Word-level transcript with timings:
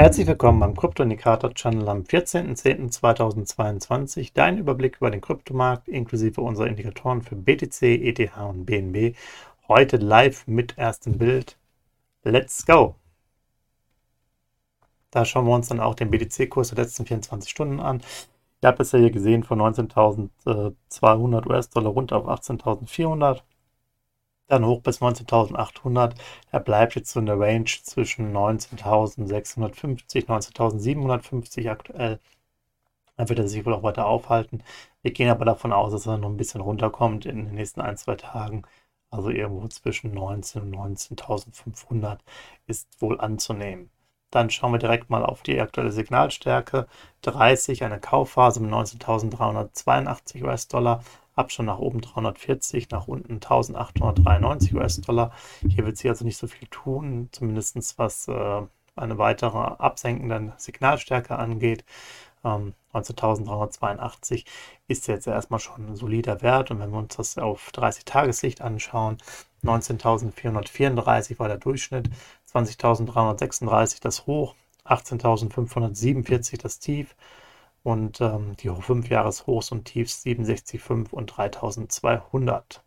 Herzlich 0.00 0.26
willkommen 0.26 0.58
beim 0.60 0.74
Krypto-Indikator-Channel 0.74 1.86
am 1.86 2.04
14.10.2022. 2.04 4.30
Dein 4.32 4.56
Überblick 4.56 4.96
über 4.96 5.10
den 5.10 5.20
Kryptomarkt 5.20 5.88
inklusive 5.88 6.40
unserer 6.40 6.68
Indikatoren 6.68 7.20
für 7.20 7.36
BTC, 7.36 7.82
ETH 7.82 8.34
und 8.38 8.64
BNB. 8.64 9.14
Heute 9.68 9.98
live 9.98 10.46
mit 10.46 10.78
erstem 10.78 11.18
Bild. 11.18 11.58
Let's 12.22 12.64
go! 12.64 12.94
Da 15.10 15.26
schauen 15.26 15.44
wir 15.44 15.54
uns 15.54 15.68
dann 15.68 15.80
auch 15.80 15.94
den 15.94 16.10
BTC-Kurs 16.10 16.70
der 16.70 16.82
letzten 16.82 17.04
24 17.04 17.50
Stunden 17.50 17.78
an. 17.78 18.00
Ihr 18.62 18.68
habt 18.68 18.80
es 18.80 18.92
ja 18.92 19.00
hier 19.00 19.10
gesehen 19.10 19.44
von 19.44 19.60
19.200 19.60 21.46
US-Dollar 21.46 21.90
runter 21.90 22.16
auf 22.16 22.26
18.400 22.26 23.42
dann 24.50 24.66
hoch 24.66 24.80
bis 24.82 25.00
19.800. 25.00 26.14
Er 26.50 26.60
bleibt 26.60 26.94
jetzt 26.96 27.12
so 27.12 27.20
in 27.20 27.26
der 27.26 27.38
Range 27.38 27.64
zwischen 27.64 28.32
19.650, 28.36 30.26
19.750 30.26 31.70
aktuell. 31.70 32.20
Dann 33.16 33.28
wird 33.28 33.38
er 33.38 33.48
sich 33.48 33.64
wohl 33.66 33.74
auch 33.74 33.82
weiter 33.82 34.06
aufhalten. 34.06 34.62
Wir 35.02 35.12
gehen 35.12 35.28
aber 35.30 35.44
davon 35.44 35.72
aus, 35.72 35.92
dass 35.92 36.06
er 36.06 36.18
noch 36.18 36.28
ein 36.28 36.36
bisschen 36.36 36.60
runterkommt 36.60 37.26
in 37.26 37.46
den 37.46 37.54
nächsten 37.54 37.80
ein, 37.80 37.96
zwei 37.96 38.16
Tagen. 38.16 38.62
Also 39.10 39.30
irgendwo 39.30 39.66
zwischen 39.68 40.14
19 40.14 40.62
und 40.62 40.74
19.500 40.74 42.18
ist 42.66 43.00
wohl 43.02 43.20
anzunehmen. 43.20 43.90
Dann 44.30 44.50
schauen 44.50 44.72
wir 44.72 44.78
direkt 44.78 45.10
mal 45.10 45.24
auf 45.24 45.42
die 45.42 45.60
aktuelle 45.60 45.90
Signalstärke. 45.90 46.86
30, 47.22 47.84
eine 47.84 47.98
Kaufphase 48.00 48.60
mit 48.60 48.70
19.382 48.72 50.44
US-Dollar. 50.44 51.02
Abstand 51.34 51.66
nach 51.66 51.78
oben 51.78 52.00
340, 52.00 52.90
nach 52.90 53.08
unten 53.08 53.34
1893 53.34 54.74
US-Dollar. 54.74 55.32
Hier 55.68 55.84
wird 55.86 55.96
sich 55.96 56.10
also 56.10 56.24
nicht 56.24 56.36
so 56.36 56.46
viel 56.46 56.68
tun, 56.68 57.28
zumindest 57.32 57.98
was 57.98 58.28
äh, 58.28 58.62
eine 58.96 59.18
weitere 59.18 59.58
absenkende 59.58 60.52
Signalstärke 60.58 61.36
angeht. 61.36 61.84
Ähm, 62.44 62.74
19.382 62.92 64.44
ist 64.88 65.06
jetzt 65.06 65.26
erstmal 65.26 65.60
schon 65.60 65.86
ein 65.86 65.96
solider 65.96 66.42
Wert. 66.42 66.70
Und 66.70 66.80
wenn 66.80 66.90
wir 66.90 66.98
uns 66.98 67.16
das 67.16 67.38
auf 67.38 67.70
30 67.72 68.04
Tagessicht 68.04 68.60
anschauen, 68.60 69.18
19.434 69.62 71.38
war 71.38 71.48
der 71.48 71.58
Durchschnitt, 71.58 72.10
20.336 72.52 74.00
das 74.00 74.26
Hoch, 74.26 74.54
18.547 74.86 76.60
das 76.60 76.78
Tief 76.78 77.14
und 77.82 78.20
ähm, 78.20 78.56
die 78.58 78.68
5 78.68 79.08
Jahreshochs 79.08 79.72
und 79.72 79.84
Tiefs 79.84 80.24
67,5 80.24 81.10
und 81.12 81.26
3200. 81.26 82.82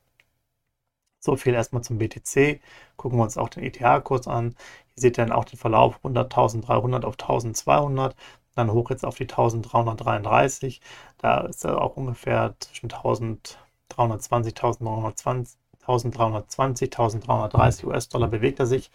So 1.19 1.35
viel 1.37 1.53
erstmal 1.53 1.83
zum 1.83 1.97
BTC. 1.99 2.59
Gucken 2.97 3.17
wir 3.17 3.23
uns 3.23 3.37
auch 3.37 3.49
den 3.49 3.63
ETH-Kurs 3.63 4.27
an. 4.27 4.55
Hier 4.93 5.01
seht 5.01 5.17
ihr 5.17 5.25
dann 5.25 5.31
auch 5.31 5.45
den 5.45 5.57
Verlauf 5.57 5.99
100.300 6.03 7.05
auf 7.05 7.13
1200, 7.13 8.15
dann 8.55 8.71
hoch 8.71 8.89
jetzt 8.89 9.05
auf 9.05 9.15
die 9.15 9.23
1333. 9.23 10.81
Da 11.17 11.41
ist 11.41 11.65
er 11.65 11.81
auch 11.81 11.95
ungefähr 11.97 12.55
zwischen 12.59 12.91
1320, 12.91 14.53
1320. 14.53 15.57
1320, 15.83 16.87
1330 16.93 17.85
US-Dollar 17.85 18.29
bewegt 18.29 18.59
er 18.59 18.65
sich 18.65 18.89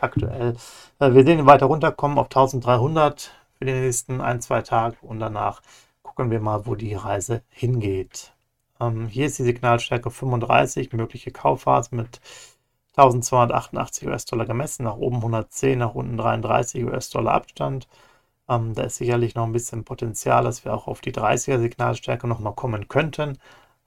aktuell. 0.00 0.56
Äh, 0.98 1.14
wir 1.14 1.24
sehen 1.24 1.38
ihn 1.38 1.46
weiter 1.46 1.66
runterkommen 1.66 2.18
auf 2.18 2.26
1300 2.26 3.30
für 3.62 3.66
die 3.66 3.74
nächsten 3.74 4.20
ein, 4.20 4.40
zwei 4.40 4.60
Tage 4.62 4.96
und 5.02 5.20
danach 5.20 5.62
gucken 6.02 6.32
wir 6.32 6.40
mal, 6.40 6.66
wo 6.66 6.74
die 6.74 6.94
Reise 6.94 7.42
hingeht. 7.48 8.32
Ähm, 8.80 9.06
hier 9.06 9.26
ist 9.26 9.38
die 9.38 9.44
Signalstärke 9.44 10.10
35, 10.10 10.92
mögliche 10.92 11.30
Kaufphase 11.30 11.94
mit 11.94 12.20
1288 12.96 14.08
US-Dollar 14.08 14.46
gemessen, 14.46 14.82
nach 14.82 14.96
oben 14.96 15.18
110, 15.18 15.78
nach 15.78 15.94
unten 15.94 16.16
33 16.16 16.84
US-Dollar 16.84 17.34
Abstand. 17.34 17.86
Ähm, 18.48 18.74
da 18.74 18.82
ist 18.82 18.96
sicherlich 18.96 19.36
noch 19.36 19.44
ein 19.44 19.52
bisschen 19.52 19.84
Potenzial, 19.84 20.42
dass 20.42 20.64
wir 20.64 20.74
auch 20.74 20.88
auf 20.88 21.00
die 21.00 21.12
30er 21.12 21.60
Signalstärke 21.60 22.26
nochmal 22.26 22.54
kommen 22.54 22.88
könnten. 22.88 23.38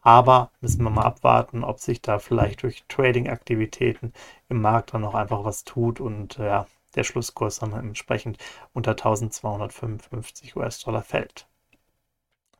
Aber 0.01 0.51
müssen 0.61 0.83
wir 0.83 0.89
mal 0.89 1.03
abwarten, 1.03 1.65
ob 1.65 1.81
sich 1.81 2.01
da 2.01 2.19
vielleicht 2.19 2.63
durch 2.63 2.85
Trading-Aktivitäten 2.87 4.13
im 4.47 4.61
Markt 4.61 4.93
dann 4.93 5.01
noch 5.01 5.15
einfach 5.15 5.43
was 5.43 5.65
tut 5.65 5.99
und 5.99 6.37
ja, 6.37 6.65
der 6.95 7.03
Schlusskurs 7.03 7.59
dann 7.59 7.73
entsprechend 7.73 8.37
unter 8.73 8.91
1255 8.91 10.55
US-Dollar 10.55 11.03
fällt. 11.03 11.47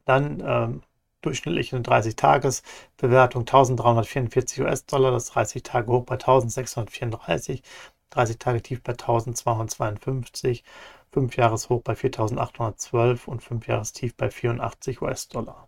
Dann 0.05 0.41
ähm, 0.45 0.83
durchschnittliche 1.21 1.77
30-Tages-Bewertung 1.77 3.41
1344 3.41 4.61
US-Dollar, 4.61 5.11
das 5.11 5.25
30 5.27 5.63
Tage 5.63 5.91
hoch 5.91 6.05
bei 6.05 6.15
1634, 6.15 7.63
30 8.11 8.37
Tage 8.37 8.61
tief 8.61 8.83
bei 8.83 8.91
1252, 8.93 10.63
5 11.11 11.37
Jahres 11.37 11.69
hoch 11.69 11.81
bei 11.81 11.95
4812 11.95 13.27
und 13.27 13.41
5 13.41 13.67
Jahres 13.67 13.93
tief 13.93 14.15
bei 14.15 14.29
84 14.29 15.01
US-Dollar. 15.01 15.67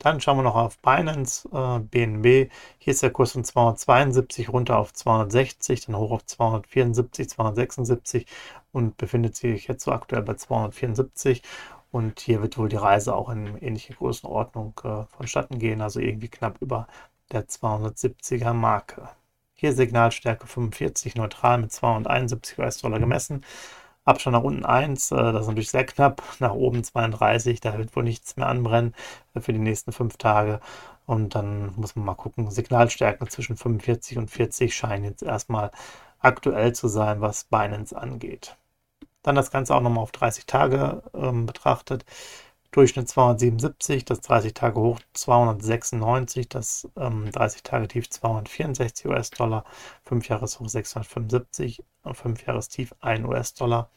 Dann 0.00 0.18
schauen 0.20 0.38
wir 0.38 0.42
noch 0.42 0.56
auf 0.56 0.78
Binance, 0.78 1.46
äh, 1.52 1.78
BNB. 1.78 2.50
Hier 2.78 2.92
ist 2.92 3.02
der 3.02 3.10
Kurs 3.10 3.32
von 3.32 3.44
272 3.44 4.48
runter 4.48 4.78
auf 4.78 4.94
260, 4.94 5.84
dann 5.86 5.96
hoch 5.96 6.10
auf 6.10 6.24
274, 6.24 7.28
276 7.28 8.26
und 8.72 8.96
befindet 8.96 9.36
sich 9.36 9.68
jetzt 9.68 9.84
so 9.84 9.92
aktuell 9.92 10.22
bei 10.22 10.34
274. 10.34 11.42
Und 11.92 12.20
hier 12.20 12.40
wird 12.40 12.56
wohl 12.56 12.70
die 12.70 12.76
Reise 12.76 13.14
auch 13.14 13.28
in 13.28 13.58
ähnliche 13.58 13.92
Größenordnung 13.94 14.80
äh, 14.84 15.04
vonstatten 15.16 15.58
gehen, 15.58 15.82
also 15.82 16.00
irgendwie 16.00 16.28
knapp 16.28 16.62
über 16.62 16.86
der 17.30 17.46
270er 17.48 18.54
Marke. 18.54 19.10
Hier 19.54 19.74
Signalstärke 19.74 20.46
45, 20.46 21.16
neutral 21.16 21.58
mit 21.58 21.72
271 21.72 22.58
US-Dollar 22.58 23.00
gemessen. 23.00 23.44
Abstand 24.10 24.34
nach 24.34 24.42
unten 24.42 24.64
1, 24.64 25.12
äh, 25.12 25.16
das 25.16 25.42
ist 25.42 25.48
natürlich 25.48 25.70
sehr 25.70 25.86
knapp. 25.86 26.22
Nach 26.40 26.52
oben 26.52 26.84
32, 26.84 27.60
da 27.60 27.78
wird 27.78 27.94
wohl 27.96 28.04
nichts 28.04 28.36
mehr 28.36 28.48
anbrennen 28.48 28.94
äh, 29.34 29.40
für 29.40 29.52
die 29.52 29.58
nächsten 29.58 29.92
fünf 29.92 30.16
Tage. 30.18 30.60
Und 31.06 31.34
dann 31.34 31.72
muss 31.76 31.96
man 31.96 32.04
mal 32.04 32.14
gucken. 32.14 32.50
Signalstärken 32.50 33.28
zwischen 33.28 33.56
45 33.56 34.18
und 34.18 34.30
40 34.30 34.74
scheinen 34.74 35.04
jetzt 35.04 35.22
erstmal 35.22 35.70
aktuell 36.20 36.72
zu 36.74 36.88
sein, 36.88 37.20
was 37.20 37.44
Binance 37.44 37.96
angeht. 37.96 38.56
Dann 39.22 39.34
das 39.34 39.50
Ganze 39.50 39.74
auch 39.74 39.80
nochmal 39.80 40.02
auf 40.04 40.12
30 40.12 40.46
Tage 40.46 41.02
ähm, 41.14 41.46
betrachtet. 41.46 42.04
Durchschnitt 42.72 43.08
277, 43.08 44.04
das 44.04 44.20
30 44.20 44.54
Tage 44.54 44.80
hoch 44.80 45.00
296, 45.14 46.48
das 46.48 46.88
ähm, 46.96 47.30
30 47.32 47.62
Tage 47.62 47.88
tief 47.88 48.08
264 48.08 49.06
US-Dollar, 49.06 49.64
5 50.04 50.28
Jahres 50.28 50.60
hoch 50.60 50.68
675 50.68 51.82
und 52.04 52.16
5 52.16 52.46
Jahres 52.46 52.68
tief 52.68 52.94
1 53.00 53.26
US-Dollar. 53.26 53.90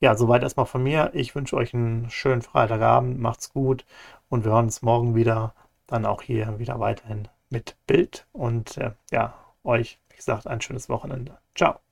Ja, 0.00 0.16
soweit 0.16 0.42
erstmal 0.42 0.66
von 0.66 0.82
mir. 0.82 1.10
Ich 1.14 1.34
wünsche 1.34 1.56
euch 1.56 1.74
einen 1.74 2.10
schönen 2.10 2.42
Freitagabend, 2.42 3.18
macht's 3.20 3.52
gut 3.52 3.84
und 4.28 4.44
wir 4.44 4.52
hören 4.52 4.66
uns 4.66 4.82
morgen 4.82 5.14
wieder, 5.14 5.54
dann 5.86 6.06
auch 6.06 6.22
hier 6.22 6.58
wieder 6.58 6.80
weiterhin 6.80 7.28
mit 7.50 7.76
Bild 7.86 8.26
und 8.32 8.76
äh, 8.78 8.92
ja, 9.10 9.34
euch, 9.64 9.98
wie 10.10 10.16
gesagt, 10.16 10.46
ein 10.46 10.60
schönes 10.60 10.88
Wochenende. 10.88 11.38
Ciao. 11.54 11.91